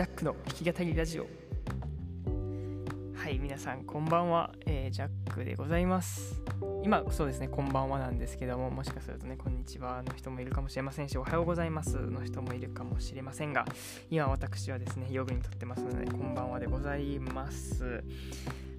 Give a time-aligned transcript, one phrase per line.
[0.00, 1.26] ジャックの弾き語りラジオ。
[3.14, 6.40] はい皆さんこんばんは、えー、ジャックでございます。
[6.82, 10.02] 今そうですねこんばんはなんですけどももしかするとねこんにちは。
[10.02, 11.98] の人もいるかもしれませんしおはようございます。
[11.98, 13.66] の人もいるかもしれませんが
[14.10, 18.02] 今私はですねヨグにとってますのでこんばんはでございます。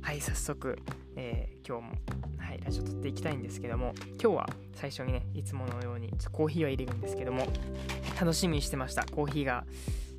[0.02, 0.80] はい早速、
[1.16, 1.94] えー、今日も
[2.40, 7.48] はい、ラジオ撮っていきたいんですけども今日は最初にねいつものようにコーヒーを入れるんですけども
[8.20, 9.06] 楽しみにしてました。
[9.06, 9.66] コーヒーが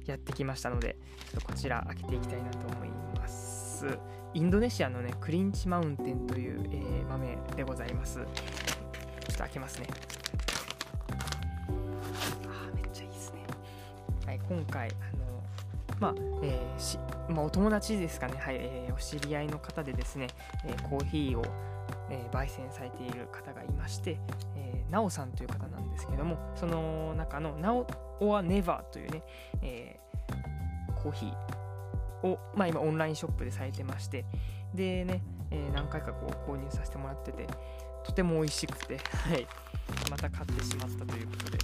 [0.06, 0.96] やってきましたので
[1.32, 2.88] ちょっとこちら開けていきたいなと思い
[3.18, 3.86] ます。
[4.34, 8.16] インドネシアのねクリンチマウンテンという、えー、豆でございます。
[8.16, 8.26] ちょっ
[9.32, 9.86] と開けますね。
[12.46, 13.40] あめっちゃいいですね。
[14.26, 15.22] はい今回あの
[16.00, 20.26] まあ、えー、しまあ、お友達ですかね、はいえー、お知り合いの方でですね、
[20.66, 21.44] えー、コーヒーを、
[22.10, 24.18] えー、焙煎されている方がいまして、
[24.86, 27.86] えー、なおさんという方なんですけども、その中のなお
[28.20, 29.22] or Never というね、
[29.62, 34.24] えー、コーヒーを、まあ、今オンラインショップでされてまして、
[34.74, 37.46] でね、えー、何回かこう購入させてもらってて、
[38.04, 39.46] とても美味しくて、はい、
[40.10, 41.58] また買ってしまったということで、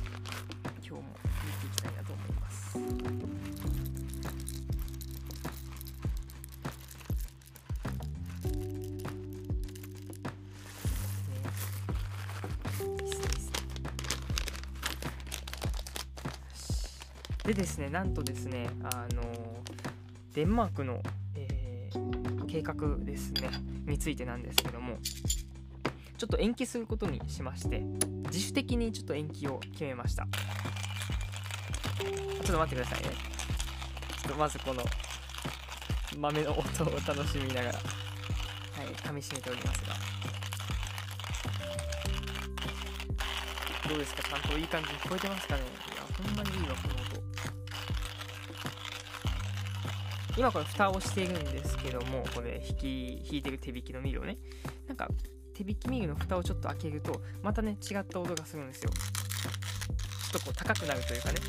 [17.59, 19.23] ですね、なんとですね、あの
[20.33, 21.03] デンマークの、
[21.35, 23.51] えー、計画ですね、
[23.85, 27.81] についてなんですけども、ちょっと延期することにしまして、
[28.27, 30.25] 自主的にちょっと延期を決めました。
[30.25, 33.09] ちょっと待ってくださいね。
[34.23, 34.85] ちょっとまずこの
[36.17, 36.61] 豆の音を
[37.07, 37.81] 楽しみながら、は
[38.85, 39.95] い、噛みしめておりますが。
[43.89, 44.23] どうですか？
[44.23, 45.63] ちゃんといい感じに聞こえてますかね？
[45.93, 47.08] いや、ほんまにいいわ、この音。
[50.39, 54.39] 今これ蓋をしているんですけどもこれ引き引いてる手引きのミルをね。
[54.87, 55.09] なんか
[55.53, 58.91] 手引きミルの蓋をちょっと開けるとまたね違った音がするんですよ。
[58.93, 61.41] ちょっとこう高くなるというかね。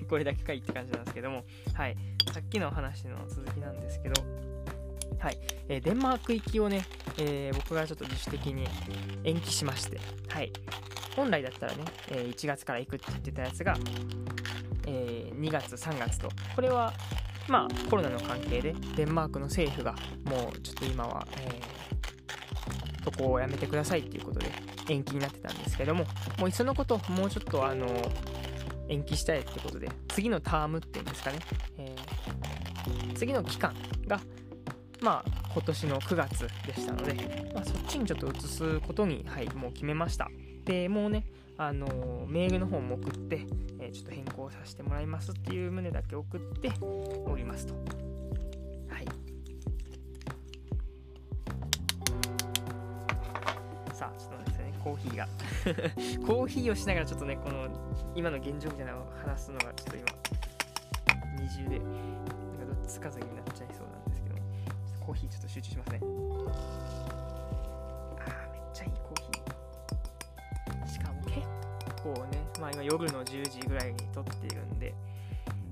[0.08, 1.44] これだけかいって感じなんですけども。
[1.74, 1.96] はい。
[2.32, 4.22] さっきの話の続きなんですけど。
[5.18, 5.38] はい、
[5.68, 6.86] え、デンマーク行きをね、
[7.18, 8.66] えー、僕がちょっと自主的に
[9.22, 10.00] 延期しまして。
[10.28, 10.50] はい。
[11.16, 13.76] 本来だったらね、え1月から行くって言ってたやつが、
[14.86, 16.92] え2月3月とこれは
[17.48, 19.94] まあコロナの関係でデンマークの政府が
[20.24, 24.52] もうちょっと今は、えー、渡航をやめてくださいっていうことで
[24.88, 26.04] 延期になってたんですけども
[26.38, 27.86] もういっそのこともうちょっとあの
[28.88, 31.38] 延期したいってことで次のタームっていうんですかね、
[31.78, 33.74] えー、次の期間
[34.06, 34.20] が
[35.00, 40.28] まあ今年の9月でしたので、まあ、そっちにちょっと移すことに、はい、もう決めました。
[40.64, 41.24] でもうね、
[41.56, 43.46] あの、メールの方も送って、
[43.78, 47.74] え、ちょっと変更させてもらいますっていう旨だけ送っておりますと。
[47.74, 49.06] はい。
[53.92, 55.28] さあ、ちょっと待ってくださいね、コーヒーが。
[56.26, 57.68] コーヒーをしながらちょっとね、この
[58.14, 60.06] 今の現状みたいなのを話すのがちょっと今、
[61.38, 64.36] 二重で、なんかどっつかずになっちゃいそうなんですけど、
[64.98, 66.00] コーヒーちょっと集中しますね。
[72.14, 74.94] 構ね、まあ今夜の10時ぐらいに撮っているんで、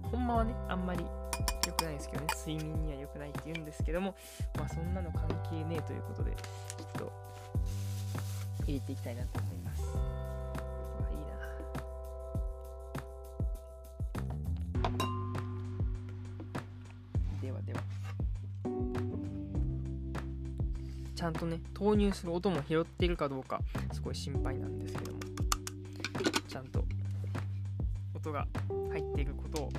[0.02, 1.04] ほんまはね、あんまり
[1.66, 4.14] 良くないですけどね、睡眠には良くないって言うんですけども、
[4.56, 7.12] まあそんなの関係ねえということで、ちょっと
[8.64, 9.82] 入れていきたいなと思います。
[9.82, 11.38] いいな。
[17.42, 17.80] ではでは。
[21.14, 23.60] ちゃんとね、投入する音も拾っているかどうか、
[23.92, 25.17] すごい心配なんですけども。
[28.28, 28.46] 音が
[28.90, 29.72] 入っていくことを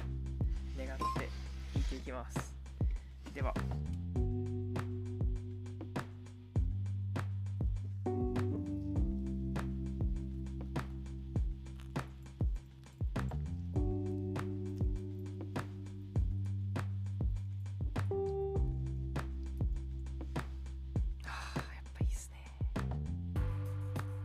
[0.77, 1.03] 願って
[1.73, 2.53] 弾いていきます。
[3.33, 3.53] では。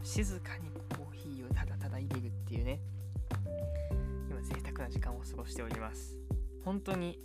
[0.03, 2.79] 静かにコーヒーをただただ入れるっていうね。
[4.85, 6.19] な時間を過ごしております。
[6.63, 7.19] 本当に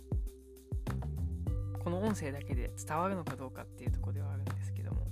[1.84, 5.06] この音声だけで伝わるのかどうかっていうところではあるんですけども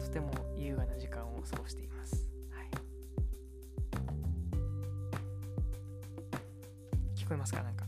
[0.00, 2.70] とても優雅な時間を過ごしています、はい、
[7.16, 7.62] 聞こえますか？
[7.62, 7.84] なんか。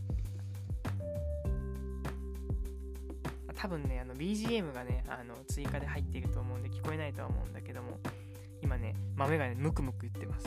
[3.54, 7.98] 多分ねあの BGM がねあの追加で入っていると思うんで聞こえないとは思うんだけども
[8.62, 10.46] 今ね豆がねムクムク言ってます。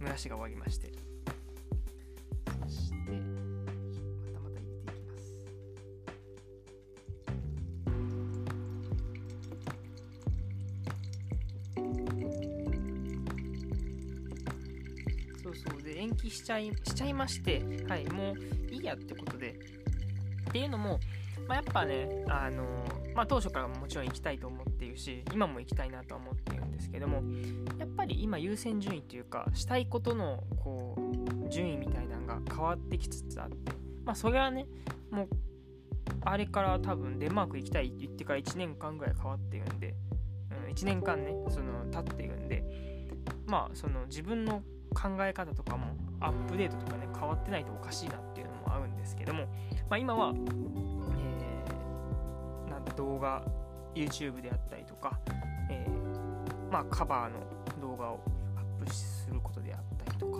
[0.00, 0.92] 蒸らしが終わりまして。
[2.68, 3.10] そしてま
[4.32, 5.44] たまた入れていきます。
[15.42, 15.82] そうそう。
[15.82, 18.36] で延期しちゃいしちゃいましてはいもう
[18.72, 19.58] いいやってことで。
[20.50, 20.98] っていうのも、
[21.46, 22.64] まあ、やっぱねあの
[23.14, 26.29] まあ、当初からもちろん行きたいと思っているし今も行きたいなとは思
[26.90, 27.22] ですけども
[27.78, 30.96] やっぱり今優先順位というかしたいことのこ
[31.46, 33.72] う順位みたいなのが変わってきつつあって
[34.04, 34.66] まあそれはね
[35.10, 35.28] もう
[36.22, 39.94] あれから多分デンマーク行きたいって言ってから1年間ぐらい変わってるんで、
[40.66, 42.64] うん、1年間ねその経っているんで
[43.46, 49.46] まあその自分の考え方とかもアップデートとかね変わってないとおかしいなっていうのもあるんですけども、
[49.88, 53.42] まあ、今は、えー、なん動画
[53.94, 55.18] YouTube であったりとか、
[55.70, 55.86] え、
[56.70, 57.40] まあ、カバーの
[57.80, 58.20] 動画を
[58.56, 60.38] アップすることであったりとか。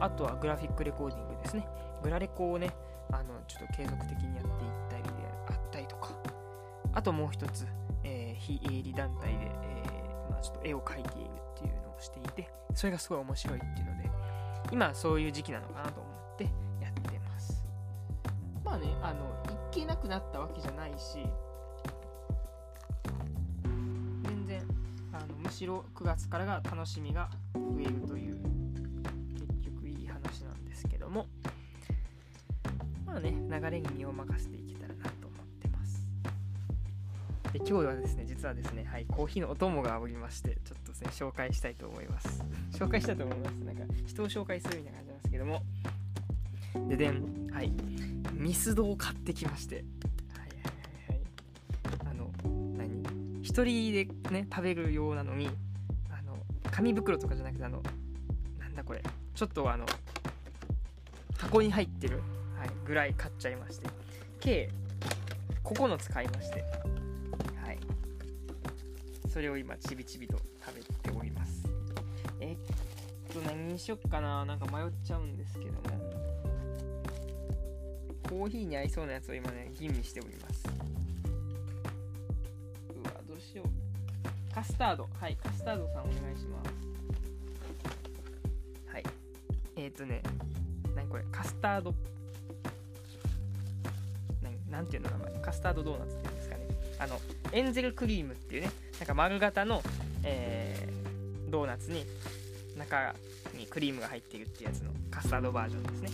[0.00, 1.66] あとはグラフィックレコーディングですね。
[2.02, 2.70] グラレコをね
[3.10, 5.08] あのちょっと継続的にやっていったりで
[5.48, 6.10] あったりとか。
[6.92, 7.66] あともう一つ、
[8.02, 14.10] えー、非営利団体で、えー、まあ、ちょっと絵を描いているっていうのをしていてそれがすごい面白いっていうので
[14.72, 16.44] 今そういう時期なのかなと思って
[16.82, 17.64] やってます。
[18.64, 21.24] まあねあの行けなくなったわけじゃないし
[25.58, 28.36] あのむしろ9月からが楽しみが増えるという
[29.34, 31.26] 結局いい話なんですけども。
[33.04, 36.06] まあね流れに身を任せていけたらなと思ってます。
[37.52, 42.44] で今日はですね実はですねはいコーヒーのお供がおりましてちょっとですね紹介したいと思います。
[42.72, 43.54] 紹介したいと思います。
[43.64, 45.62] なんか人を紹介するみたいな感じなんですけども。
[46.88, 47.72] ででんはい
[48.32, 49.84] ミスドを買ってきまして。
[53.48, 55.48] 一人でね食べるようなのに
[56.10, 56.36] あの
[56.70, 57.82] 紙袋とかじゃなくてあの
[58.58, 59.02] なんだこれ。
[59.34, 59.86] ちょっとあの
[61.38, 62.20] 箱に入ってる、
[62.58, 63.88] はい、ぐらい買っちゃいまして。
[64.38, 64.68] 計
[65.64, 66.60] 9つ買いまして。
[67.64, 67.78] はい。
[69.32, 70.36] それを今ちびちびと
[70.66, 71.66] 食べております。
[72.40, 74.44] えっと何にしよっかな。
[74.44, 75.80] なんか迷っちゃうんですけども。
[78.28, 80.67] コーヒーに合いそうなやつを今ね吟味しております。
[84.58, 85.08] カスタード。
[85.20, 86.70] はいカスタードさんお願いします。
[88.92, 89.04] はい。
[89.76, 90.20] えっ、ー、とね
[90.96, 91.22] 何これ？
[91.30, 91.94] カスタード。
[94.42, 95.40] 何なんていうの名前？
[95.42, 96.62] カスタードドーナツっていうんですかね。
[96.98, 97.20] あの
[97.52, 99.80] エンゼルクリームっていうねなんか丸型の、
[100.24, 102.04] えー、ドーナツに
[102.76, 103.14] 中
[103.56, 106.10] にクリームが入ってるっていうやつのカスタードバージョンですね。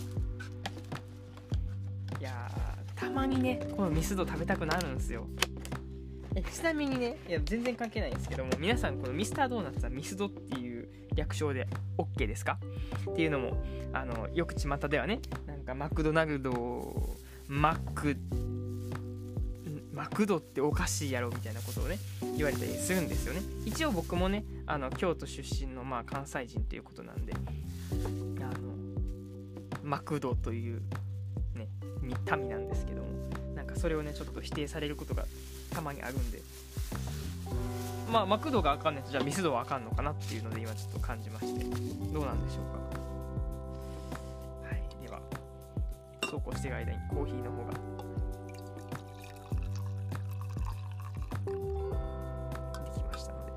[2.19, 2.51] いや
[2.95, 5.25] たまにねこのミスド食べたくなるんですよ。
[6.51, 11.67] ちなみにねいや全然関係ないんですけども皆さんこのミスタードーナツはミスドっていう略称で
[11.97, 12.59] OK ですか？
[13.09, 18.17] っていうのもあのよく巷ではねなんかマクドナルドマック
[19.93, 21.97] マクドっておかしいやろみたいなことをね
[22.35, 23.41] 言われたりするんですよね。
[23.65, 27.37] 一応僕もねあの京都出身のまあ関西人ということなんであ
[28.59, 28.75] の
[29.83, 30.81] マクドという
[31.53, 31.69] ね
[32.01, 32.13] 民
[32.49, 33.07] なんですけども
[33.55, 35.25] なんかそれをねちょっと否定されることが
[35.75, 36.41] たまにあるんで。
[38.09, 41.65] まあマクドがあかんねとじゃあミスドはあかんのかなっていうので今ちょっと感じまして。
[42.13, 42.79] どうなんでしょうか。
[44.69, 44.81] はい。
[45.03, 45.19] では
[46.29, 47.73] そうこうしている間にコーヒーの方が。
[52.85, 53.51] できましたので。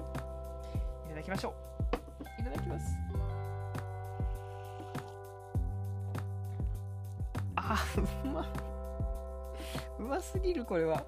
[1.07, 1.55] いただきましょ
[2.41, 2.41] う。
[2.41, 2.97] いただきます。
[7.57, 7.85] あ
[8.25, 8.49] うま
[9.99, 11.05] うますぎるこれは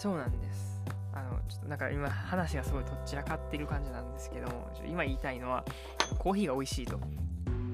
[0.00, 0.80] そうなんです。
[1.12, 5.62] あのちょっとなんか今話がすごいとっちらかってる感じなんですけども今言いたいのは
[6.18, 6.98] コーヒーが美味しいと。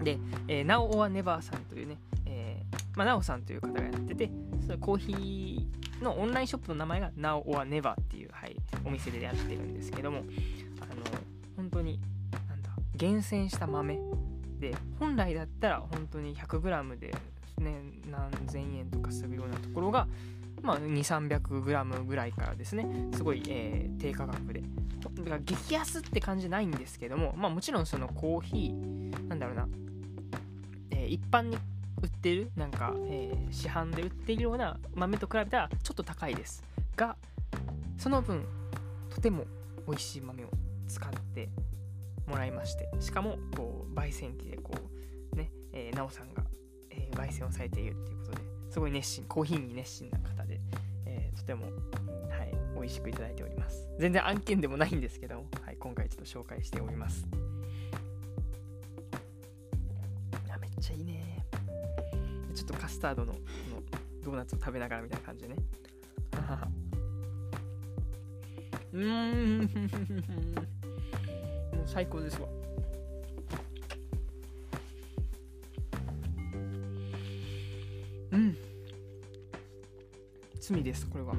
[0.03, 0.19] で、
[0.49, 4.31] えー、なおはネバーさんというね、えー、まあ、なおさんという方がやってて
[4.67, 11.03] そのコーヒーのオンラインショップの名前が Now or Never っていう、はい、お店でやってるんですけどもあの
[11.57, 12.01] 本当に
[12.49, 14.01] なんだ厳選した豆
[14.59, 17.15] で本来だったら本当に 100g で、
[17.59, 20.09] ね、何千円とかするようなところが、
[20.67, 22.87] まあ、2300g ぐらいからですね。
[23.15, 24.63] すごい、えー、低価格で。
[25.15, 29.69] だから激安って感じじゃないんですけども、まあ、もちろんそのコーヒーなんだろうな、
[30.91, 31.57] えー、一般に
[32.03, 36.65] 売ってるなんか、えー、市販で売っているような豆と比べたらちょっと高いです。
[36.97, 37.17] が
[37.97, 38.45] その分
[39.09, 39.45] とても
[39.87, 40.49] 美味しい豆を
[40.89, 41.49] 使って
[42.27, 42.91] もらいまして。
[42.99, 44.73] しかもこう焙煎機でこ
[45.33, 46.43] うね、えー、なおさんが、
[46.91, 48.56] えー、焙煎をされているっていうことで。
[48.77, 50.61] すごい熱心コーヒーに熱心な方で、
[51.07, 51.71] えー、とても、は
[52.45, 53.89] い美味しくいただいております。
[53.99, 57.27] 全然案件でもないんですけど、はい、今回ちょっと紹介しております。
[60.51, 61.43] あめっちゃいいね。
[62.55, 63.39] ちょっとカスタードのの
[64.23, 65.57] ドーナツを食べながらみたいな感じでね
[68.93, 69.61] うん。
[71.73, 72.66] もう最高ですわ。
[80.69, 81.35] 罪ですこれは。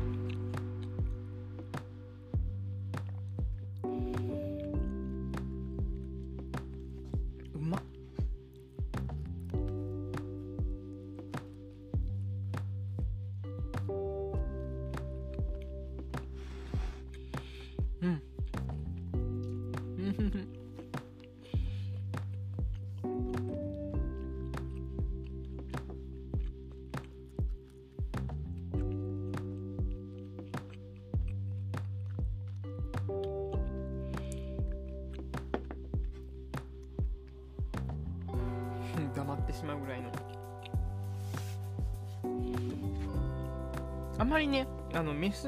[44.28, 45.48] まりねあのメス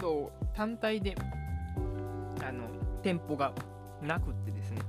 [0.00, 1.14] ド単体で
[2.42, 2.64] あの
[3.02, 3.52] 店舗が
[4.02, 4.80] なくってですね。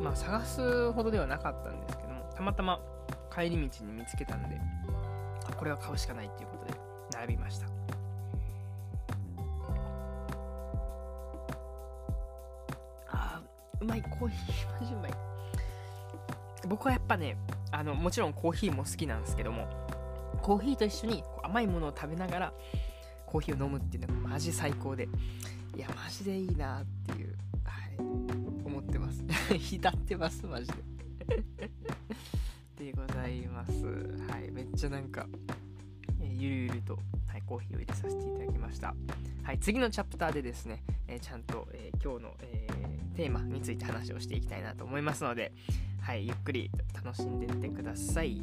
[0.00, 2.80] まあ探すほどではなかったんですけどもたまたま
[3.34, 4.60] 帰り道に見つけたんで
[5.48, 6.78] あこれは買うしかないっていうことで
[7.14, 7.66] 並びました。
[13.08, 15.12] あーうまいコーヒーマジうまい。
[16.68, 17.36] 僕はやっぱね
[17.70, 19.66] あのもちろんコーヒーも好きなんですけども
[20.42, 22.52] コーヒーと一緒に甘いものを食べながら
[23.26, 25.06] コーヒーを飲むっていうのがマジ最高で
[25.76, 27.98] いやマジでいいなっていうはい
[28.64, 29.22] 思ってます。
[29.58, 30.74] 浸ってますマジで。
[32.86, 33.84] でございます。
[34.28, 35.26] はいめっちゃなんか、
[36.20, 38.94] えゆるゆると、はい、コーヒーを入れさせていただきました。
[39.42, 45.52] はい次のチャプターでですね、えーちゃんと、えー今日の、えーテーマについて話をしていきたいなと思いますので
[46.00, 48.22] はい、ゆっくり楽しんでってくださ。
[48.22, 48.40] い、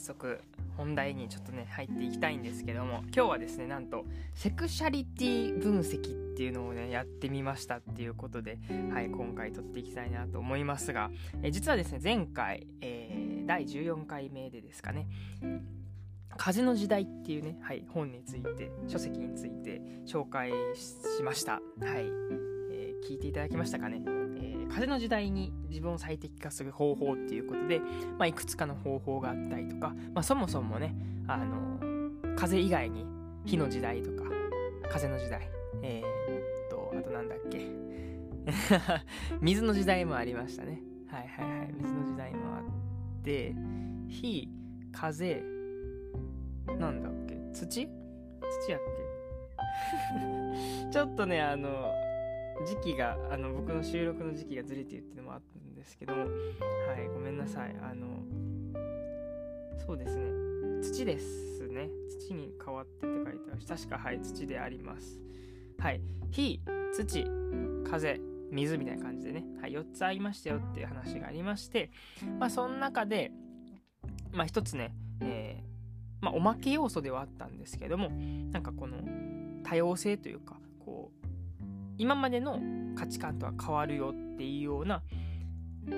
[0.00, 0.40] 早速
[0.78, 8.58] 本題にちょっとね入っていきたいんですけども今日はですねなんとセクシャリティ分析っていうのをねやってみましたっていうことで、
[8.92, 11.10] はい、今回撮っていきたいなと思いますが、
[11.42, 15.08] え実はですね前回、えー第14回目でですかね
[16.36, 21.54] 風の時代っていうね、はい、本について書籍について紹介しました。
[21.54, 21.62] はい、
[22.70, 24.02] えー聞いていただきましたかね、
[24.72, 27.80] 風の時代に自分を最適化する方法っていうことで、
[28.18, 30.94] まあ、いくつかの方法があったりとか、まあ、そもそもね、
[31.26, 31.78] あの
[32.36, 33.04] 風以外に
[33.44, 34.24] 火の時代とか
[34.90, 35.48] 風の時代
[35.82, 37.66] えー、っとあとなんだっけ
[39.40, 40.80] 水の時代もありましたね。
[41.08, 43.54] はいはいはい水の時代もあって
[44.08, 44.48] 火
[44.92, 45.42] 風
[46.78, 47.88] なんだっけ土？
[48.64, 48.80] 土やっ
[50.86, 50.90] け？
[50.90, 51.92] ちょっとねあの
[52.66, 57.74] 時期があの僕の収録の時期がずれてるっていうのもあったんですけどもはいごめんなさい。
[57.82, 58.06] あの
[59.86, 60.30] そうですね。
[60.82, 61.88] 土ですね。
[62.08, 63.60] 土に変わってって書いてある。
[63.60, 65.18] し確かはい土であります。
[65.78, 66.00] はい。
[66.30, 66.60] 火
[66.92, 67.24] 土
[67.84, 71.90] 風水みたいな感じでね、はい、4つありましたよっていう話がありまして
[72.38, 73.30] まあその中で
[74.32, 75.70] まあ一つね、えー
[76.20, 78.10] まあおまけ要素ではあったんですけども
[78.52, 78.98] なんかこの
[79.64, 81.19] 多様性というかこう
[82.00, 82.58] 今までの
[82.96, 85.02] 価値観とは変わるよっていうような、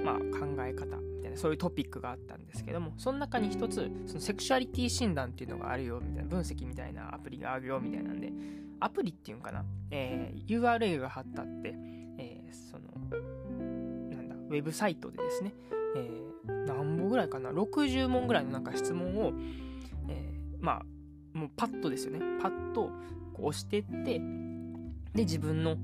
[0.04, 8.32] まあ、考え方みたいなそういうトピックがあったんですけどもその中に一つそのセクシュアリティ診断っていうのがあるよみたいな分析みたいなアプリがあるよみたいなんで
[8.80, 11.72] アプリっていうんかな、えー URL が貼ってあって、
[12.18, 12.84] えーその
[14.10, 15.54] なんだウェブサイトでですね、
[15.94, 19.32] えー何本ぐらいかな60問ぐらいのなんか質問を、
[20.08, 22.20] えーまあもうパッとですよね。
[22.42, 22.90] パッと
[23.32, 24.20] こう押してって
[25.14, 25.76] で自分の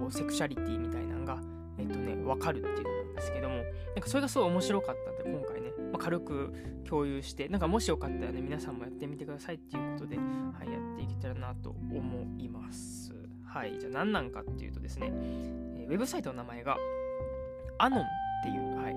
[0.00, 1.40] こうセクシャリティみたいなのが
[1.78, 3.64] えっとね分かるっていうのなんですけどもなん
[4.00, 6.52] かそれがすごい面白かったんで今回ね、まあ、軽く
[6.88, 13.14] 共有してなんかもしよかったらね皆さんもやってみてくださいっていうことで、はい、やっていけたらなと思います。
[13.44, 16.76] はいじゃあ何なんかっていうとですね、えーウェブサイトの名前が
[17.78, 18.04] アノンっ
[18.42, 18.94] ていうはい。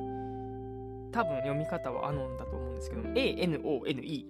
[1.11, 4.25] 多分読み方はアノンだと思うんですけども ANONE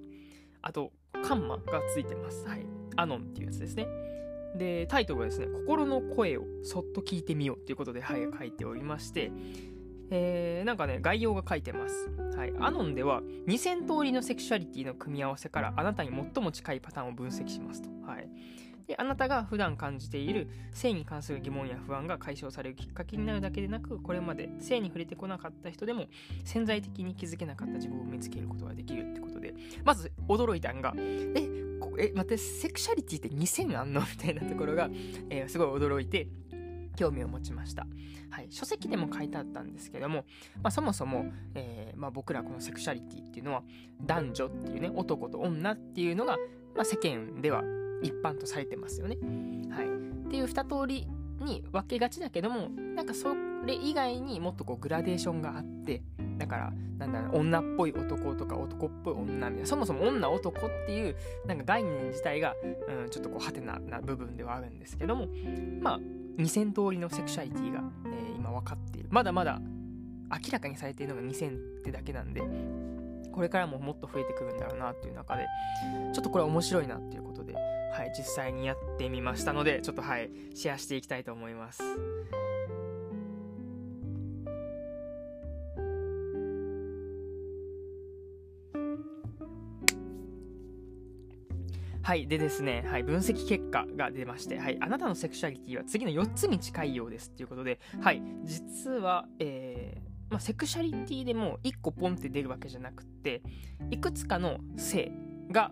[0.64, 0.92] あと
[1.24, 2.46] カンマがついてます。
[2.48, 2.66] はい。
[2.96, 3.88] アノンっていうやつですね。
[4.56, 9.32] でタイトルはですね「心の声をそっと聞いてみよう」ということで、はい、書いておりまして、
[10.12, 12.12] えー、なんかね、概要が書いてます。
[12.36, 12.54] はい。
[12.60, 17.90] アノンでは、2000通りのセクシュアリティの組み合わせからあなたに最も近いパターンを分析しますと。
[18.06, 18.30] はい。
[18.92, 26.08] で、あなたが普段感じている性に関する疑問や不安が解消されるきっかけになるだけでなく、これまで性に触れてこなかった人でも
[26.44, 29.54] 潜在的に気づけなかった自分を見つけることができるってことで、
[29.86, 31.32] まず驚いたんが、え、
[32.00, 34.02] え、待って、セクシャリティって2000あんの？
[34.02, 34.90] みたいなところが、
[35.30, 36.28] えー、すごい驚いて、
[36.98, 37.88] 興味を持ちました。
[38.30, 40.26] はい、書籍でも書いてあったんですけども、
[40.62, 43.64] まあ、そもそも、えー、まあ、僕らこのセクシャリティっていうのは
[44.02, 46.38] 男女っていうね男と女っていうのが、
[46.76, 47.64] まあ、世間では
[48.02, 49.18] 一般とされてますよね。
[49.70, 51.08] はい、っていう二通り
[51.40, 56.04] に分けがちだけどもなんかそれ以外にもっとこうグラデーションがあって
[56.38, 61.16] だからなんだろう女っぽい男とか男っぽい女みたいなそもそも女男っていう
[61.48, 65.28] なんか概念自体が、うん、ちょっとこうハテナな部分ではあるんですけども
[65.82, 66.00] まあ
[66.38, 69.10] 2000通りのセクシャリティが、えー、今分かっている。
[69.12, 69.60] まだまだ
[70.32, 72.42] 明らかにされているのが2000ってだけなんで、
[73.32, 75.46] これからももっと増えてくるんだろうなっていう中で、
[76.14, 77.56] ちょっとこれ面白いなっていうことで、
[77.92, 81.82] はい、実際にやってみましたので、ちょっとはい、シェアしていきたいと思います。
[92.04, 92.28] はい。
[92.28, 93.04] でですね、はい。
[93.04, 94.78] 分析結果が出まして、はい。
[94.82, 98.22] あなたのセクシャリティは次の4つに近いようですっていうことで、はい。
[98.44, 103.42] 実は、えー、まあ、セクシャリティでも1個ポンって出るわけじゃなくて、
[103.92, 105.12] いくつかの性
[105.52, 105.72] が、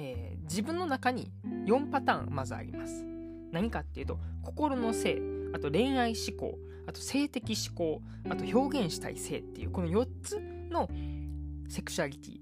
[0.00, 1.30] えー、自分の中に
[1.66, 3.04] 4パターンまずあります。
[3.52, 5.20] 何かっていうと、心の性、
[5.52, 10.88] あと恋愛思考、あと性的思考、あと表現したい性っていう、この4つの
[11.68, 12.40] セクシャリティ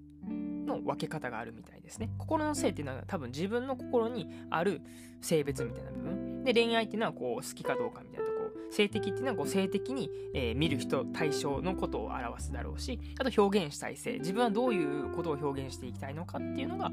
[0.66, 2.10] の分け方があるみたいですね。
[2.18, 4.80] 心の性っていうのは多分自分の心にある
[5.20, 6.44] 性別みたいな部分。
[6.44, 8.38] で、恋愛っていうのはこう好きかどうかみたいなとこ。
[8.70, 14.18] 性的っていうのはこう性的に、えー、見る人、対象のことを表すだろうし、あと表現したい性。
[14.18, 16.90] 自分はどういうことを表現していきたいのかっていうのが、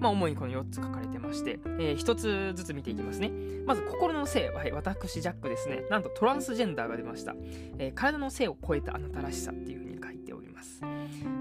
[0.00, 3.30] まあ、主にこの4つ書かれてまして、えー、1つずつ見ていきますね。
[3.66, 4.50] まず、心の性。
[4.50, 5.84] はい、私、ジャックですね。
[5.90, 7.34] なんと、トランスジェンダーが出ました。
[7.78, 10.80] えー、体の性を超えたあなたらしさっていう風に書いております。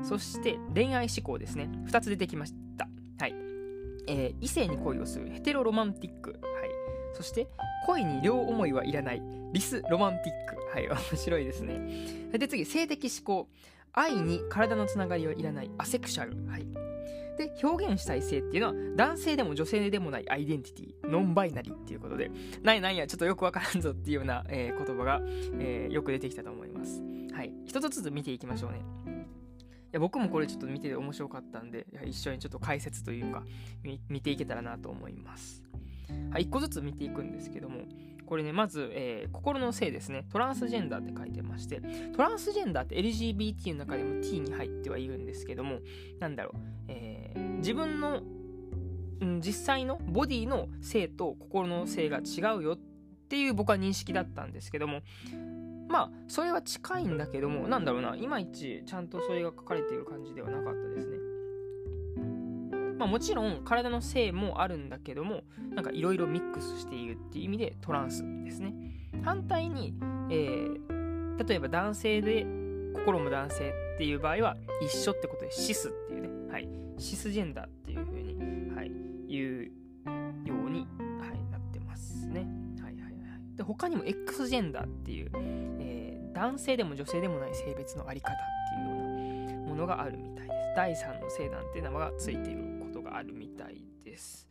[0.04, 1.70] そして恋愛思考ですね。
[1.88, 2.88] 2つ出てきました。
[3.20, 3.36] はい、
[4.08, 5.30] えー、異性に恋をする。
[5.30, 6.32] ヘテロロマンティック。
[6.32, 6.42] はい。
[7.14, 7.48] そして
[7.86, 9.22] 恋に両思いはいらない。
[9.54, 10.56] リスロマンティック。
[10.72, 12.30] はい面白いですね。
[12.38, 13.50] で次性的思考。
[13.94, 15.72] 愛に体のつながりはいらない。
[15.78, 16.36] アセクシャル。
[16.50, 16.95] はい。
[17.38, 22.32] で表現したい性っていうのは男性でも女性でもないアイデンティティノンバイナリーっていうことで
[22.64, 25.22] なんやなんやちょっとよくわからんぞっていうような、えー、言葉が、
[25.60, 27.02] えー、よく出てきたと思います
[27.34, 28.80] はい一つずつ見ていきましょうね
[29.96, 33.46] いや僕もこれちょっと見てて面白かったんで、一緒にちょっと解説というか、
[34.10, 35.64] 見ていけたらなと思います。
[36.32, 37.84] はい、一個ずつ見ていくんですけども、
[38.26, 40.26] これね、まず、えー、心の性ですね。
[40.32, 41.82] トランスジェンダーって書いてまして、
[42.16, 45.80] トランスジェンダーって LGBT の中でも T に入ってはいるんですけども、
[46.20, 47.15] なんだろう、えー、
[47.66, 48.22] 自分の、
[49.22, 52.78] うん、実際のボディの性と心の性が違うよっ
[53.28, 55.02] ていう僕は認識だったんですけども、
[55.90, 61.18] まあそれは近いんだけどもなんだろうないまいちちゃんとそれが書かれている感じではなかったですね。
[63.00, 68.76] まあもちろん体の性もあるんだけどもなんかいろいろミックスしているっていう意味でトランスですね。
[69.24, 69.96] 反対に、
[70.30, 72.46] えー、例えば男性で
[72.94, 76.52] 心も男性っていう場合は一緒ってことでシスっていうね。
[76.52, 76.85] はい。
[76.98, 78.92] シスジェンダーっていう風にはい
[79.28, 80.88] 言うように、
[81.20, 82.48] はい、なってますね
[82.82, 83.12] はいはいはい
[83.56, 85.32] で他にも X ジェンダーっていう
[85.80, 88.36] え男性でも女性でもない性別のあり方っ
[88.76, 90.56] ていうようなものがあるみたいです。
[90.76, 94.46] 第三の性なんていう名前がついていることがあるみたいです。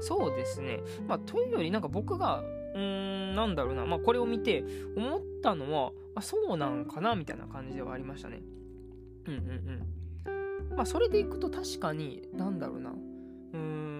[0.00, 0.80] そうですね。
[1.06, 2.42] まあ、というより、なんか僕が、
[2.74, 4.64] うーん、なんだろうな、まあ、これを見て
[4.96, 8.40] 思ったのは、あ、そうなんかな、みたいな感じではありましたね。
[9.26, 9.97] うんうんうん。
[10.78, 13.98] まあ、それでいくと確かに、なんだろうな、うーん。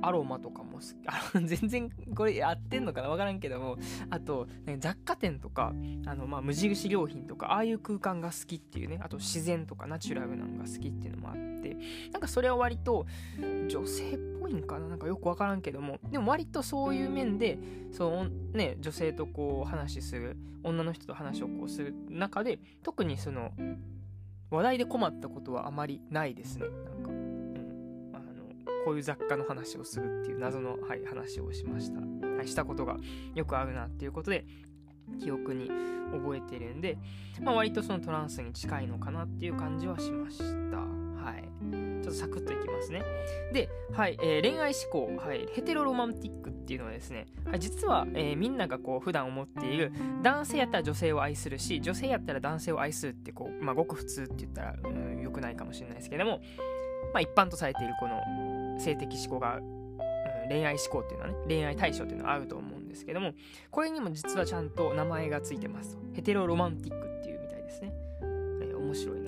[0.00, 0.84] アロマとかも好き。
[1.06, 3.78] あ全然これ合ってんのかなわからんけども、
[4.10, 5.74] あと、ね、雑貨店とか、
[6.06, 11.76] あの、まあ、無印良品とか、ああいう空間が好きっていうね、あと自然とかナチュラルなのが好きっていうのもあって、
[12.12, 13.06] なんかそれは割と
[13.66, 14.86] 女性っぽいんかな。
[14.86, 17.58] なんかよくわからんけども、でも割とそういう面で、
[17.90, 23.52] そのね、女性とこう話する、女の人と話をこうする中で、特にその、
[24.50, 26.66] 話題で困ったことはあまりないですね。
[26.68, 27.10] なんか。
[27.10, 28.24] うん、あの
[28.84, 32.96] こういう雑貨の話をするっていう謎の、はい、話をしました、はい、したことが
[33.34, 34.44] よくあるなっていうことで
[35.20, 35.70] 記憶に
[36.12, 36.98] 覚えてるんで、
[37.40, 40.38] まあ、割とそのトランスに近いのかなっていう感じはしまし
[40.70, 40.78] た。
[40.78, 41.89] はい。
[42.10, 43.02] ょっとサクッといきますね。
[43.52, 49.92] で、はい、えー、恋愛思考、はい、ヘテロロマンティックっていうのはですね、はい、実は、えー、みんながこう普段思っている
[50.22, 56.40] 男性やったら女性を愛するし、女性やったら男性を愛するってこう、まあ、ごく普通って言ったら、うん、良くないかもしれないですけども、
[57.12, 63.32] まあ、一般とされているこの性的思考が、うん、恋愛思考っていうのはね、恋愛対象っていうのはあると思うんですけども、
[63.70, 66.02] これにも実はちゃんと名前がついてますと。
[66.14, 67.92] ヘテロロマンティックっていうみたいですね。
[68.22, 69.19] えー、面白い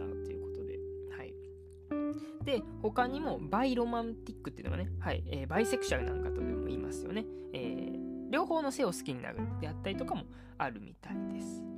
[2.44, 7.24] で、他にもバイロマンティックっていうのがね、はい、えー、バイセクシャルなんかとでも言いますよね。
[7.52, 10.24] えー、両方の性を好きになるであったりとかも
[10.58, 11.72] あるみたいです。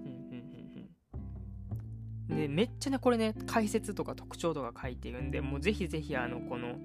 [2.28, 6.76] で、めっちゃね、これね、解説とか特徴とか書いてるんで、もうぜひぜひ、あの、この、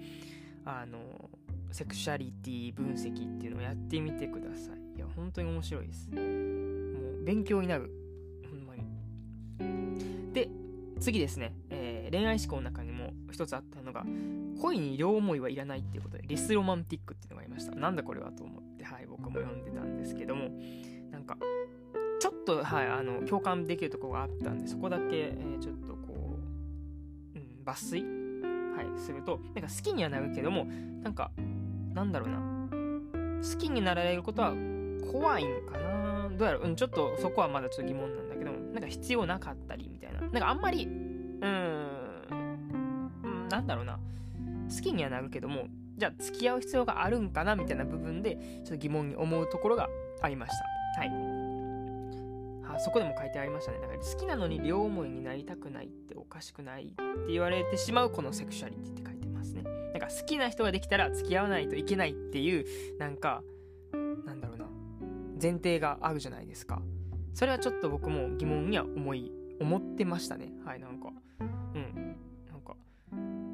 [0.65, 1.29] あの、
[1.71, 4.97] セクシャリティ分析っていうのをやってみてください。
[4.97, 6.09] いや、本当に面白いです。
[6.09, 7.89] もう、勉強になる。
[8.49, 10.33] ほんまに。
[10.33, 10.49] で、
[10.99, 12.88] 次ですね、えー、恋愛思考の中に
[13.31, 14.05] 一つあったのが、
[14.61, 17.75] 恋に両思いはいらないっていうことで、リスロマンティックっていうのがありました。
[17.75, 20.49] なんだこれはと思って、はい、僕も読んでたんですけども、
[21.11, 21.37] なんか、
[22.19, 26.37] ちょっと、はい、あの、共感できるところがあったんで、そこだけ、えー、ちょっとこ
[27.35, 28.01] う、うん、抜粋、
[28.75, 31.31] はい、すると、なんか好きにはなるけども、なんか、
[31.93, 32.69] なんだろうな、
[33.41, 34.53] 好きになられることは
[35.11, 40.21] 怖いんかなどうやろう、うん、ちょっとそこはまだちょっと疑問なんだけども、なんか必要なかったりみたいな。
[40.21, 41.98] なんかあんまり、うん、
[43.49, 43.99] なんだろうな、
[44.73, 49.89] 好きにはなるけども、じゃあ付き合う必要があるんかなみたいな部分で、ちょっと疑問に思うところが
[50.21, 50.51] ありまし
[50.95, 51.01] た。
[51.01, 51.49] はい。
[52.79, 53.79] そこでも書いてありましたね。
[53.79, 59.63] だから好きなのに両思いになりたくないっておかしくないって言われてしまうこのセクシュアリティって書いてますね。
[59.63, 62.65] なんか好きな人ができたら付き合わないといけないっていう、
[62.97, 63.43] なんか、
[64.25, 64.67] なんだろうな、
[65.41, 66.81] 前提があるじゃないですか。
[67.33, 70.53] それはちょっと僕も疑問には思い、思ってましたね。
[70.63, 71.11] はい、なんか。
[71.39, 71.43] う
[71.79, 72.08] ん。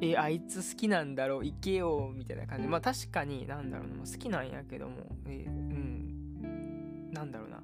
[0.00, 2.68] え、あいつ好きなんだろう、行けよ、みたいな感じ。
[2.68, 4.94] まあ確かに、なんだろうな、好きなんやけども、
[5.26, 7.62] え、うん、なんだろうな。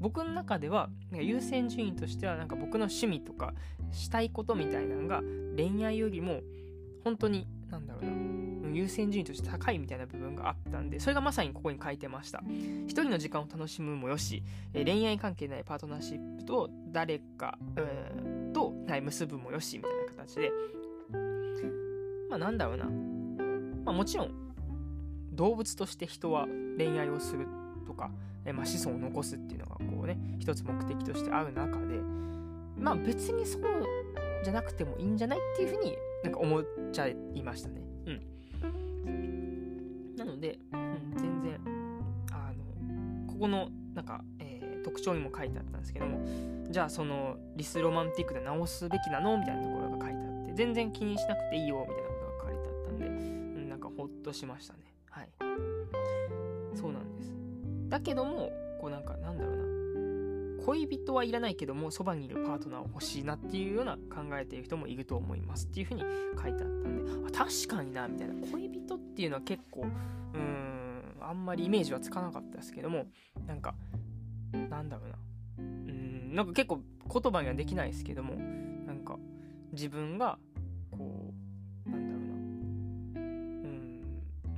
[0.00, 3.54] 僕の中では優先順位としてはなんか僕の趣味とか
[3.92, 5.22] したいことみたいなのが
[5.56, 6.40] 恋愛よりも
[7.02, 8.36] 本当になんだろうな
[8.72, 12.42] 優先順位として高いみたいな部分があったんでそれがまさにここに書いてました
[12.86, 14.42] 一人の時間を楽しむもよし
[14.74, 17.58] 恋愛関係ないパートナーシップと誰か
[18.52, 20.52] と、はい、結ぶもよしみたいな形で
[22.28, 22.84] まあなんだろうな、
[23.84, 24.30] まあ、もちろん
[25.32, 26.46] 動物として人は
[26.78, 27.46] 恋愛をする
[27.86, 28.10] とか
[28.48, 31.98] えまあ、子孫を残すっていうのがこうね一つ目的としてある中で
[32.78, 33.62] まあ別にそう
[34.44, 37.82] じゃなくてもいいんじゃないっていうふうになんか思っちゃいましたね。
[38.06, 38.10] う
[39.10, 40.16] ん。
[40.16, 41.60] なので、うん、全然
[42.30, 46.24] あのここのなんか、えー、特徴にも書いてあったんですけども
[46.70, 49.36] じゃあそのリスロマンティックで直すべきなの？
[49.38, 52.05] みたいなところが書いてあって全然気にしなくていいよみたいな
[52.96, 54.80] んで、うん、なんかほっとしましたね。
[55.10, 55.28] はい。
[56.74, 57.32] そうなんです。
[57.88, 59.66] だけどもこうなんかなんだろうな。
[60.64, 68.34] 恋人はいらないけどもそばにいるパートナーを欲しいなっていうような考えている人もいると思いますっていうふうに書いてあったんであ確かになみたいな。
[68.50, 73.06] 恋人っていうのは結構うーんあんまりイメージはつかなかったですけども
[73.46, 73.74] なんか
[74.68, 75.16] なんだろうな。
[75.58, 76.80] うんなんか結構
[77.12, 79.18] 言葉にはできないですけどもなんか
[79.72, 80.38] 自分が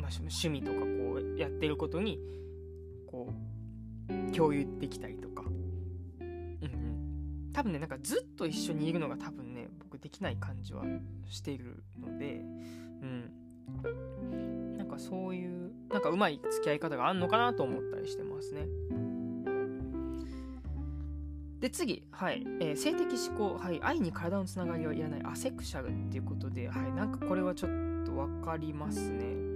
[0.08, 0.86] まあ趣味とかこ
[1.20, 2.18] うやってることに
[3.06, 3.32] こ
[4.08, 5.44] う共有できたりとか。
[6.20, 7.50] うんうん。
[7.52, 10.84] 多分ねなんかずっと一緒にいるのが多分ね僕できない感じは
[11.26, 12.40] しているので。
[13.02, 13.32] うん。
[14.78, 18.66] なんかそういうなんかうまい付き合い方があんのかなと思ったりしてますね。
[21.60, 22.46] で次、はい。
[22.60, 27.70] えー、性的思考、はい、愛に体のつながりはいらないアセクシャルっていうことで、はい、なんかこれはちょっ
[28.06, 29.47] と分かりますね。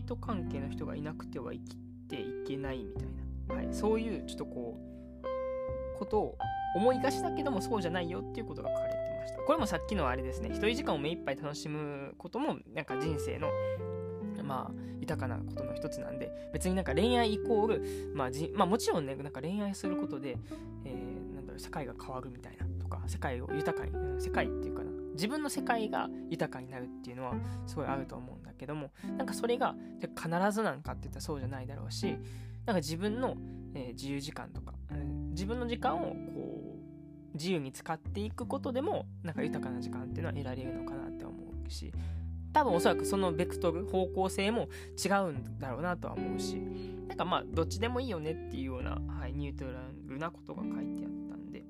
[0.00, 1.76] 人関係の人がいなくては生き
[2.08, 6.38] ていけないみたいな、はい、そういうちょっとこうことを
[6.74, 9.38] 思いがちだけどもそうじゃないよっていうことが書かれてました。
[9.42, 10.48] これもさっきのあれですね。
[10.50, 13.48] 一人時間を目いっぱい楽しむこともなんか人生の
[14.42, 20.36] まあ豊かなことの一つなんで別になんか恋愛イコール、まあじまあ、もちろんねなんか恋愛することで、
[20.84, 24.90] えー、なんだろう世界が変わるみたいなとか世界を豊かに世界っていうかな。
[25.14, 27.34] 自分の世界が豊かになるっていうのは
[27.66, 32.16] すごいあると思うんだけどもなんかそれが必ずなんかって言ったらそうじゃないだろうし
[32.66, 33.36] なんか自分の、
[33.74, 41.34] えー、自由時間とか、うん、自分の時間をこう自由に使っていくことでもなんか豊かな時間っていうのは得られるのかなって思
[41.66, 41.90] うし
[42.52, 44.68] 多分おそらくそのベクトル方向性も
[45.02, 46.56] 違うんだろうなとは思うし
[47.08, 51.64] なんかまあどっちでもいいよねっていうような、はい、ニュートラルなことが書いてあったんで、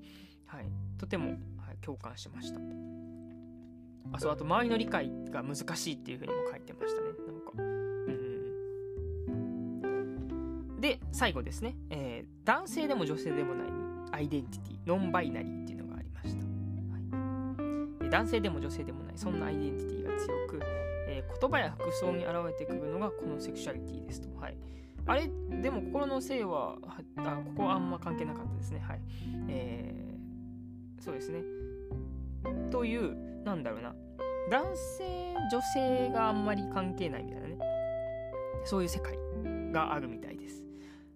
[0.47, 0.67] はい、
[0.99, 1.35] とても、は
[1.73, 2.61] い、共感しました。
[4.13, 7.09] あそうあと周りの理解が難しいっていうふうにも書いてましたね。
[7.27, 7.53] なんか。
[7.57, 7.91] うん
[10.81, 13.69] で最後ですね、えー、男性でも女性でもない
[14.13, 16.43] アイデンティティノンバイナリーっていうのがありました、
[18.05, 20.61] はい、男性でも女性でもないそんなアイデンティティが強く、
[21.07, 24.29] えー、言葉や服装に現れてくるのがこのセクシャリティですと。
[24.41, 24.57] はい。
[25.07, 25.31] あれ
[25.63, 26.77] でも心の性は
[27.17, 28.81] あここはあんま関係なかったですね。
[28.81, 29.01] はい。
[29.49, 31.43] えー、そうですね。
[32.71, 33.95] というなんだろうな。
[34.51, 34.65] 男
[34.99, 37.59] 性女性があんまり関係ないみたいなね。
[38.65, 39.17] そういう世界
[39.73, 40.65] があるみたいです。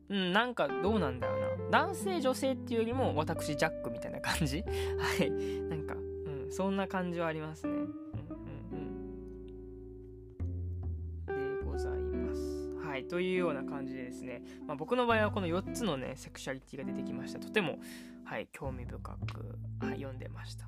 [0.09, 1.47] うんなんかどうなんだろうな。
[1.71, 4.63] 男性女性っていうよりも私ジャックみたいな感じ。
[4.99, 5.31] はい。
[5.31, 5.99] なんか、う
[6.49, 7.73] ん、そんな感じはありますね。
[7.73, 7.81] うん
[11.29, 12.75] うんでございます。
[12.87, 17.39] はいというような感じでですね、まあ、僕の場合はこの4つのねセクシャリティが出てきました。
[17.39, 17.79] とても
[18.25, 20.67] はい興味深く、はい、読んでました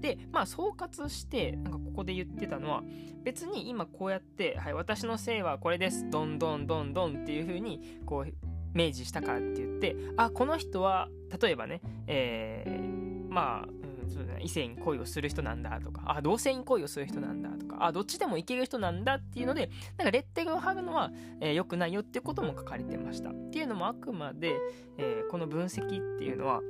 [0.00, 2.82] で、まあ総括して、なんかここで言ってたのは、
[3.22, 8.32] 別に今こうやって、はい、私の性はこれです、どんどんどんどんっていう風に、こう、
[8.74, 11.08] 明示したからって言って、あ、この人は、
[11.40, 13.68] 例えばね、えー、まあ、
[14.02, 23.30] うん、そうだね、異性に恋をする人なんだとか、あ、同性に恋をする人なんだとか、あ、どっちでもいける人なんだっていうので、なんかレッテルを貼るのは、えー、良くないよっていうことも書かれてました。
[23.30, 24.58] っていうのもあくまで、
[24.98, 26.60] えー、この分析っていうのは、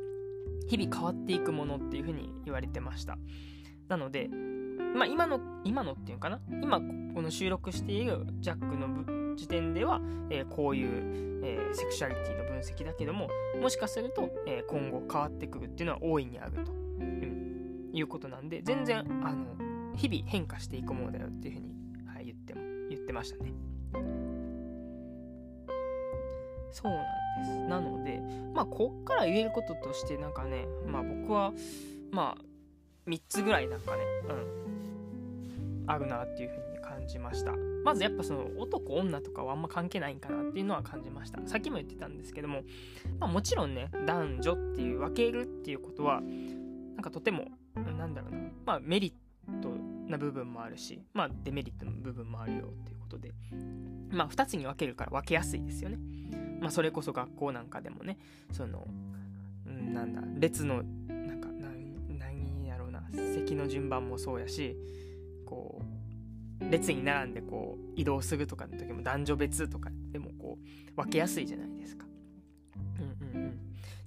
[0.68, 3.18] 日々変わっていくものっていうふうに言われてました。
[3.88, 4.28] なので、
[4.94, 6.40] まあ、今の、今のっていうかな？
[6.48, 10.00] 今、この収録しているジャックの時点では、
[10.30, 13.28] えー、こういう、えー、セクシャリティの分析だけども、
[13.60, 19.56] もしかすると、えー、今後変わってくるっていうのは大いにあると、うん、いうことなんで、全然、あの、
[19.96, 21.74] 日々変化していくものだよっていうふうに、
[22.06, 23.52] はい、言っても、言ってましたね。
[26.70, 27.04] そうなん
[27.38, 27.58] です。
[27.68, 28.20] なので、
[28.54, 31.52] まあ、こっから言えることとして、なんかね、まあ僕は、
[32.10, 32.44] まあ、
[33.08, 37.52] 3つぐらいなんかね、うん、あるなっていう風に感じました。
[37.84, 41.40] まずやっぱその男女とかはあんま関係ないんかなっていうのは感じました。
[41.46, 42.62] さっきも言ってたんですけども、
[43.20, 49.14] まあもちろんね、男女っていう分けるっていうことは、なんかとても、なんだろうな、まあメリ
[49.48, 49.68] ット
[50.08, 53.32] な部分もあるし、まあデメリットの部分もあるよっていうことで、
[54.10, 55.98] まあ2つに分けるから分けやすいですよね。
[56.64, 58.16] まあそれこそ学校なんかでもね、
[58.50, 58.86] その、
[59.66, 61.48] なんだ、列のなんか
[62.18, 64.74] 何やろうな席の順番もそうやし
[65.44, 65.82] こ
[66.62, 72.06] う列に並んでこう移動するとかの時も男女別とかでもこう分けやすいじゃないですか。
[72.98, 73.52] うんうんうん、っ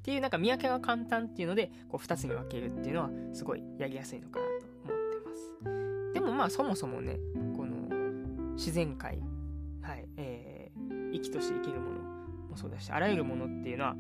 [0.02, 4.52] ていうなんか見分けが簡単っていうのでこう2つに分けるっていうのはすごいやりやすいのかなと
[4.84, 6.14] 思ってます。
[6.16, 7.20] でもまあそもそもね
[7.56, 9.20] この自然界、
[9.84, 11.97] はいえー、生きとし生きるもの
[12.58, 13.96] もそうだしあらゆるものっていうのは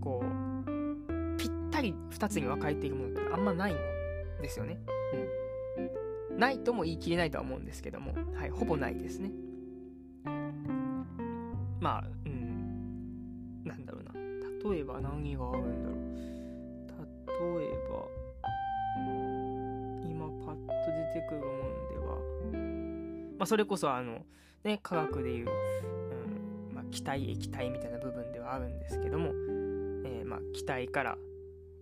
[0.00, 3.74] こうぴったり2つに分かれているものってあんまない
[4.40, 4.78] ですよね。
[6.30, 6.38] うん。
[6.38, 9.32] ないとも言い切れないとは思うんですけども、はい、ほぼないですね。
[11.80, 14.12] まあ、うん、なんだろうな。
[14.70, 17.58] 例えば何があるんだろう。
[17.58, 18.06] 例えば、
[20.08, 20.72] 今パッと
[21.14, 24.24] 出てくるもんでは、まあ、それこそあの、
[24.64, 25.48] ね、科学でいう、
[26.90, 31.16] 気体液体みたいな部分ではあるんですけども、えー、まあ気体から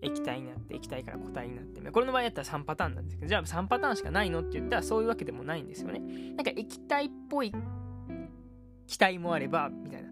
[0.03, 6.01] 液体になって液体から固体になってこれの場合だったら3パターンなんですけどじゃあ3パターンしかないのって言ったらそういうわけでもないんですよね。
[6.37, 7.53] なんか液体っぽい
[8.87, 10.09] 気体もあればみたいな。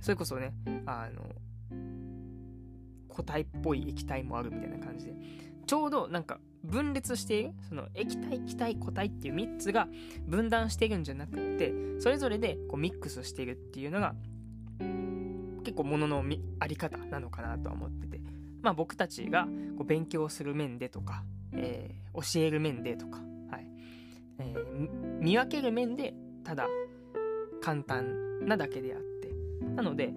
[0.00, 0.54] それこそね
[0.86, 1.22] あの
[3.08, 5.14] 固体っぽい液体もあるみたいな感じで。
[5.66, 9.88] ちょうどなんか分裂しているその液体気体固体っていう3つが
[10.26, 14.14] 分断しているんじゃなくってそれぞれでこうミックスしているっていうのが
[15.64, 16.24] 結構ものの
[16.60, 18.18] あり方なのかなとは思ってて。
[18.62, 19.44] まあ、僕たちが
[19.76, 23.66] こう勉強する面でとか、えー、教える面でとか、はい。
[24.38, 24.88] えー、
[25.20, 26.66] 見分ける面でただ
[27.62, 29.08] 簡単なだけであって。
[29.74, 30.08] なので、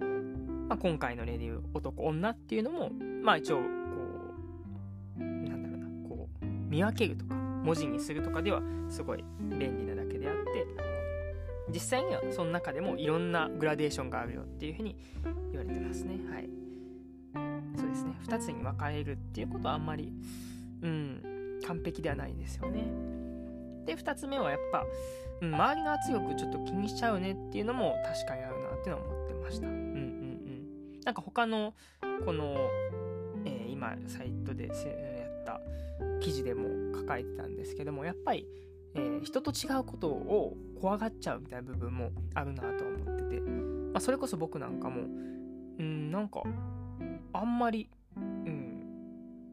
[0.68, 2.90] まあ、今回の例でいう男女っていうのも
[3.22, 3.60] まあ一応
[6.72, 10.66] 見分けるとか文字にするとかではすごい便利なだけであって
[11.70, 14.96] 実際にはその中でもいろんなグラデーションがあるよっていうふうに
[15.52, 16.18] 言われてますね。
[16.30, 16.48] はい。
[17.76, 18.14] そうですね。
[18.26, 20.12] 2つに分かれるっていうことはあんまり
[20.82, 22.90] うん完璧ではないですよね。
[23.84, 24.84] で2つ目はやっぱ、
[25.42, 29.66] うん、周りの圧力ちょっと気にしちゃうねっていうのも確かにあるなっていうのは思ってました。
[29.66, 31.00] うんうんうん。
[31.04, 31.74] なんか他の
[32.24, 32.56] この、
[33.44, 35.60] えー、今サイトでやった
[36.20, 38.46] 記事でも書かれてたんですけどもやっぱり、
[38.94, 45.02] えー、人と違うことを怖がっちゃうみたいな部分もあるなと思ってて、まあ、それこそ僕なんかも
[45.78, 46.42] うんなんか
[47.32, 48.84] あんまり、うん、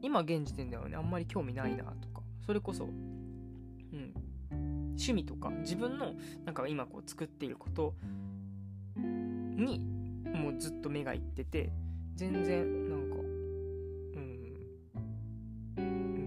[0.02, 4.14] 今現時点ではねあんまり興味ないなとかそれこそ、うん、
[4.90, 6.12] 趣味とか自分の
[6.44, 7.94] なんか今こう作っていること
[8.96, 9.80] に
[10.34, 11.70] もうずっと目がいってて
[12.14, 13.09] 全然なんか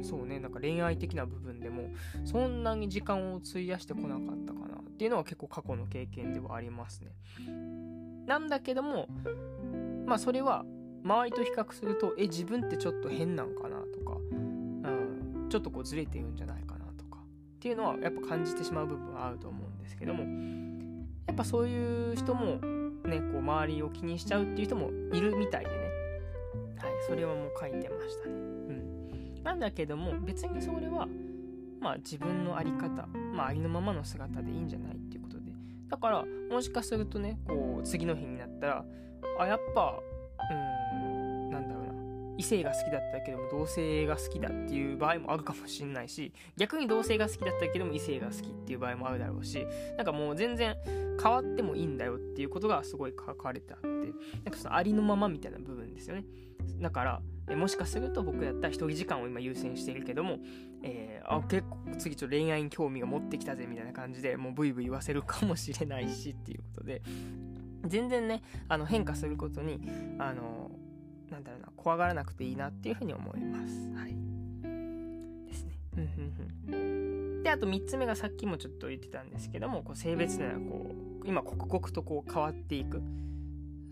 [0.03, 1.89] そうねなんか恋愛的な部分でも
[2.25, 7.11] そんなに時間を費やしてこなかったかなっていうのは結構過去の経験ではありますね。
[8.25, 9.07] なんだけども
[10.05, 10.65] まあそれは
[11.03, 20.23] 周りと比較するとえ自分ってちょっと変なんかなとか、うん、ちょっとこうずれてるんじゃないかなとかっていうのはやっぱ感じてしまう部分はあると思うんですけども
[21.27, 22.55] やっぱそういう人も
[23.07, 25.77] ねこう周りを気にしちゃうっていう人もいるみたいでね。
[26.77, 28.35] はいそれはもう書いてましたね。
[29.43, 31.07] なんだけども別にそれは
[31.79, 35.43] まあ自分の在り方まあありのままの姿でいいんじゃないっていうことで。
[35.89, 38.85] だからもしかするとねこう次の日になったら
[39.39, 39.99] あやっぱ
[40.51, 41.93] うんなんだろうな
[42.35, 50.75] 異性が好きだったけども同性が好きだっていう場合もあるかもしれないし逆に同性が好きだったけども異性が好きっていう場合もあるだろうしなんかもう全然
[51.21, 54.11] 変わってもいいんだよっていうことがすごい書かれてあってなん
[54.51, 56.25] かそのありのままみたいな部分ですよね。
[56.81, 60.37] だからもしかすると僕だったら一人時間を今優先しているけども、
[60.81, 67.01] えー、あ結構次ちょっと恋愛に興味が持ってきたぜみたいな感じでもうブイブイ言わせるかもしれないしっていうことで。
[67.85, 69.81] 全然ねあの変化することに
[70.19, 70.71] あの
[71.29, 73.91] なんだろうな怖がらなくていいなっていうふうに思います。
[73.95, 74.15] はい。
[75.47, 75.79] ですね。
[77.43, 83.01] であと3つ目がさっきもちょっと言ってたんですけどもこう性別というのはこう今刻々とこう変わっていく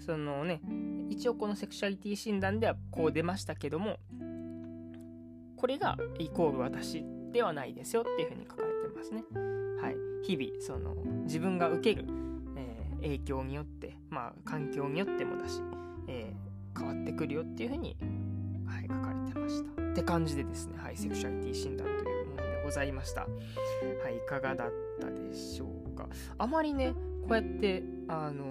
[0.05, 0.61] そのね
[1.09, 3.97] 一応このセクシャリティ診断ではこう出ましたけども
[5.55, 9.23] これがイコール私ではないですよっていうふうに書かれてますね
[9.81, 12.07] はい日々その自分が受ける
[12.57, 15.61] え影響によって、まあ、環境によってもだし、
[16.07, 17.97] えー、変わってくるよっていうふうに、
[18.65, 19.81] はい、書かれてました。
[19.81, 23.21] って感じでですね、はい、セクシャリティ診断というものでございました。
[23.21, 23.27] は
[24.09, 26.07] い、いかがだったでしょうか。
[26.37, 28.45] あまりね、こうやって、あの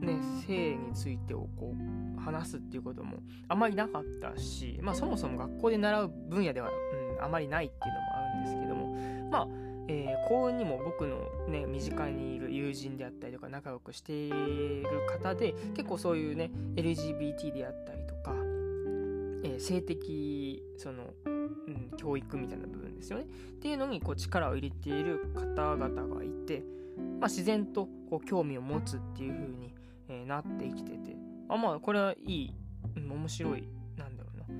[0.00, 9.48] ね、性についてをこう話すっていうこともあまりなかったし、まあ、そもそも学校で習う分野では、うん、あまりないっていうのもあるんですけども、まあ、
[9.88, 18.32] えー、幸運にも僕のね、身近にいる友人であったりとか仲良くしている方で、結構そういうね、LGBT であったりとか、
[19.42, 23.24] えー、性的、その、うん、教育みたいな部分ですよね。
[23.24, 23.26] っ
[23.60, 26.62] ていうのにこう力を入れている方々がいて、
[27.18, 29.74] まあ、自然とこう興味を持つっていう風に、
[30.10, 31.16] えー、なってきてて、
[31.48, 32.54] あ、まあ、これはいい、
[32.96, 34.52] うん、面白い、なんだろうな、う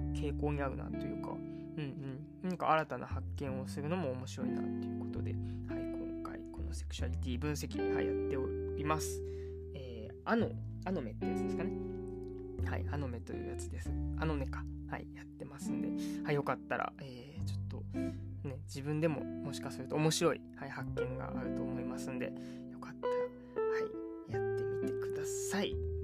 [0.00, 5.40] ん、傾向にあるなというか、うんうん、何か新たな発見をするのも面白いなっていうことで、はい、
[5.80, 9.20] 今回このセクシャリティ分析、はい、やっております。
[9.74, 10.50] えー、アノ、
[10.84, 11.72] アノメってやつですかね。
[12.66, 13.90] はい、アノメというやつです。
[14.18, 14.64] アノネか。
[14.88, 15.88] はい、やってますんで、
[16.24, 17.98] はい、よかったら、えー、ちょっと、
[18.48, 22.32] ね、自分でももしかすると面白い、はい、発見があると思いますんで、
[25.54, 25.94] ください。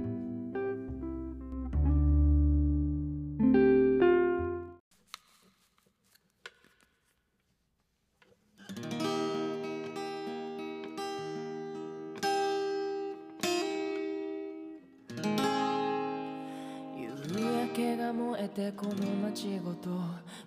[18.53, 19.91] てこの街ごと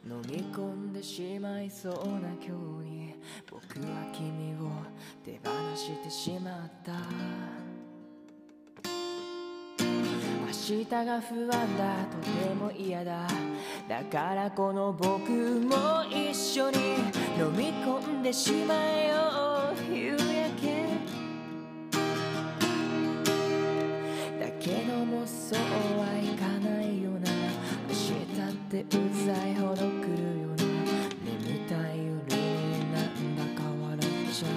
[0.06, 3.16] 飲み込んでしまいそうな今日に
[3.50, 4.70] 僕は君を
[5.24, 7.62] 手放してしまった
[10.65, 13.28] 明日が不安だとても嫌だ。
[13.89, 16.78] だからこの僕も一緒に
[17.38, 20.24] 飲み込んでしまえよ夕焼
[20.61, 20.86] け。
[24.39, 25.59] だけどもそう
[25.99, 27.30] はいかないよな
[27.89, 30.64] 明日ってうざいほど来るよな
[31.26, 32.39] 眠たい夜に
[32.93, 33.99] なんだか笑っ
[34.32, 34.51] ちゃう。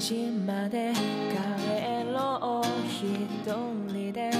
[0.00, 1.37] 家まで帰
[3.00, 4.36] 人で帰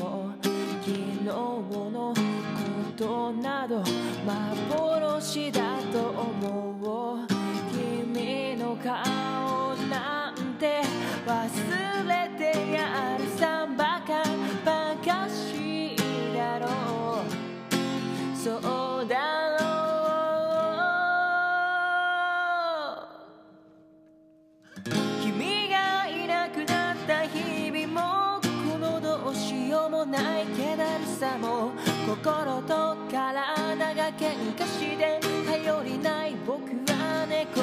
[0.00, 0.46] ろう
[0.84, 2.20] 昨日のこ
[2.96, 3.82] となど
[4.24, 5.60] 幻だ
[5.92, 7.26] と思う。
[7.72, 9.13] 君の顔
[35.64, 37.62] 心と体が喧嘩して頼りない僕は寝転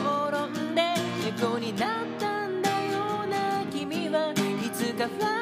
[0.59, 0.81] んで
[1.23, 5.40] 猫になったんだよな君はいつかふわ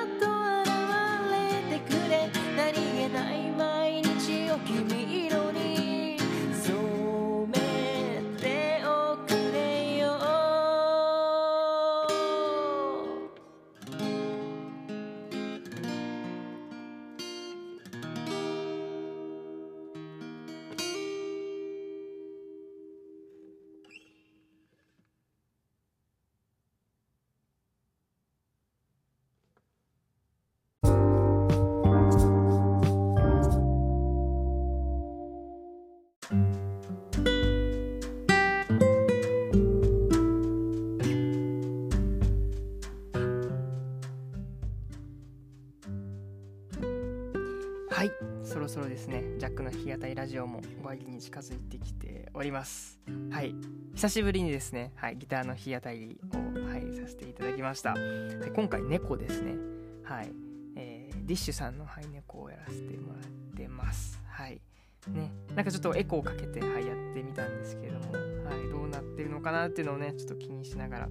[48.79, 49.23] そろですね。
[49.37, 52.97] ジャックの弾き語りラジオも終わりに近づいてきております。
[53.29, 53.53] はい。
[53.93, 59.55] 久しぶりにですね、はい、ギターの弾き語りを、はい、させていただきました、はい、今回猫ですね。
[60.03, 60.31] はい、
[60.77, 63.21] えーディッシュさんの、はい、猫をやらせてもらっ
[63.53, 64.17] てます。
[64.29, 64.61] はい。
[65.09, 71.09] ね、なんかちょっとエコーかけて、はい、やってみたんですけれども、はい、どうなってるのかなっていうのをねちょっと気にしながら、は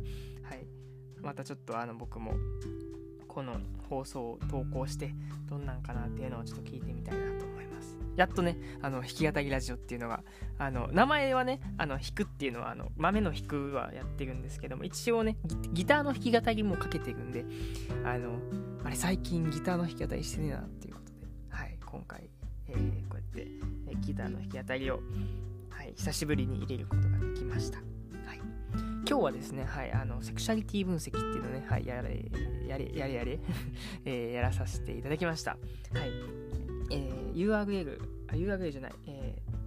[0.54, 0.66] い、
[1.20, 2.32] またちょっとあの僕も
[3.26, 5.14] この放送を投稿して
[5.48, 7.57] どんなんかなっていうのをちょっと聞いてみたいなと思います。
[8.18, 10.24] やっとねあの弾き語りラジオっていうのが
[10.58, 15.36] あの名前はねあの弾くっていうのはあの豆の弾くはやってるんですけども一応ね
[15.72, 17.44] ギターの弾き語りもかけてるんで
[18.04, 18.40] あの
[18.84, 22.28] あれ最近ギターの弾き語りしてねえなっていうことではい今回、
[22.68, 23.46] えーこうやって、
[23.86, 25.00] えーギターの弾き語りを、
[25.70, 28.40] はい、久しぶりに入れることができましたはい
[29.08, 32.24] 今日はですね、はい、あのセクシャリティ分析っていうのね、はい、やれ
[32.66, 33.38] やれやれやれ、
[34.04, 35.52] えーやらさせていただきました。
[35.52, 36.47] はい。
[36.90, 39.58] えー URL、あ、URL じゃない、えー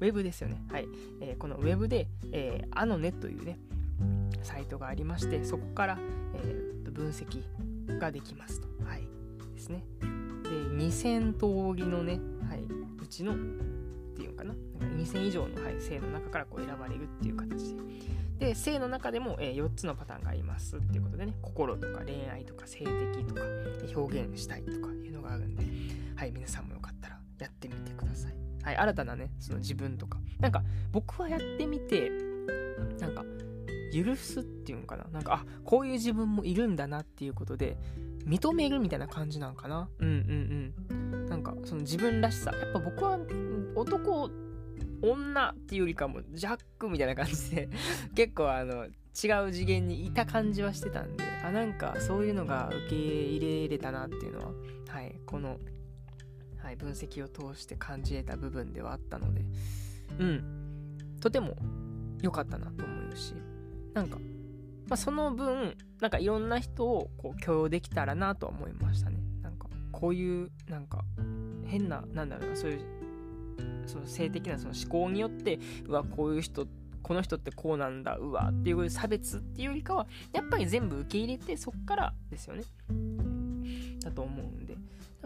[0.00, 0.62] ェブですよね。
[0.70, 0.88] はい。
[1.20, 3.58] えーこのウェブで、えー、アノネというね、
[4.42, 5.98] サイトがありまして、そこから、
[6.34, 7.42] えー分析
[7.98, 8.68] ができますと。
[8.84, 9.02] はい。
[9.54, 9.84] ですね。
[10.42, 12.62] で、2000通りのね、はい、
[13.02, 13.36] うちの、っ
[14.16, 17.82] ていうかな、なんか2000以上の、はい、性の中からこう選ばれるっていう形で。
[18.38, 23.42] で、性の中でも、え4つのパターンがありますっていうことでね、心とか恋愛とか性的とか
[23.94, 25.64] 表現したいとかいうのがあるんで、
[26.16, 28.32] はい、皆さんもよかったらやってみてください。
[28.64, 30.18] はい、新たなね、その自分とか。
[30.40, 32.10] なんか、僕はやってみて、
[32.98, 33.22] なんか、
[33.92, 35.04] 許すっていうのかな。
[35.12, 37.76] なんか、あ、こういう自分もいるんだなっていうことで、
[38.26, 39.88] 認めるみたいな感じなんかな。
[39.98, 41.26] うんうんうん。
[41.26, 42.50] なんか、その自分らしさ。
[42.52, 43.18] やっぱ僕は、
[43.74, 44.30] 男、
[45.02, 47.68] 女っていうよりかも、ジャックみたいな感じで、
[48.16, 48.88] 結構あの、違
[49.48, 54.52] う次元にいた感じはしてたんで、あ、なんかそういうのが受け入れれたなっていうのは、
[54.88, 55.58] はい、この、
[56.66, 59.44] はい、分析を通して感じれた部分ではあったので、
[60.18, 61.54] うん、とても
[62.20, 63.34] 良かったなと思うし、
[63.94, 64.16] なんか、
[64.88, 69.18] まあ、その分、なんかいろんな人をこう許容できたらなとは思いましたね。
[69.42, 71.04] なんか、こういう、なんか、
[71.66, 72.80] 変な、なんだろうな、そういう、
[73.86, 76.66] その性的なその思考によって、うわ、こういう人、
[77.00, 82.64] この人ってこうなんだ、うわ、っていう差別っていうよりかは、やっぱり全部受け入れて、そっからですよね。
[84.00, 84.65] だと思うん、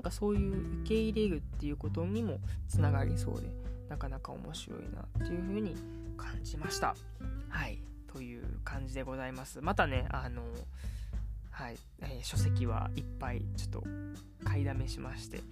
[0.00, 3.50] なんかそういう受け入れるっていうことにもつながりそうで、
[3.90, 5.76] なかなか面白いなっていうふうに
[6.16, 6.96] 感じました。
[7.50, 7.82] はい。
[8.10, 9.60] という感じでございます。
[9.60, 10.42] またね、あの、
[11.50, 13.84] はい、えー書籍はいっぱいちょっと
[14.42, 15.42] 買いだめしまして、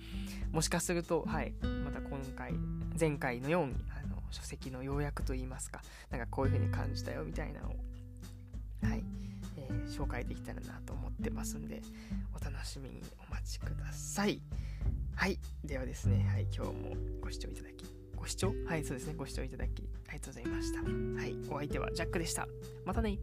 [0.50, 1.52] もしかすると、はい、
[1.84, 2.54] また今回、
[2.98, 7.76] 前回のように、あの、書籍の要約といいますか、なんかこういう風に感じたよみたいなのを、
[8.82, 9.04] はい、
[9.86, 11.82] 紹介できたらなと思ってますんで、
[12.34, 14.40] お楽しみにお待ちください。
[15.14, 17.84] はい、ではですね、はい、今日もご視聴いただき、
[18.16, 18.54] ご視聴？
[18.66, 20.80] はい、そうですね、ご視聴いただき、ありがとうございました。
[20.80, 22.46] はい、お相手はジャックでした。
[22.84, 23.18] またね。